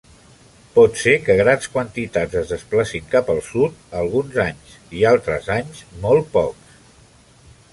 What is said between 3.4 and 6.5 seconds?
sud alguns anys; i altres anys, molt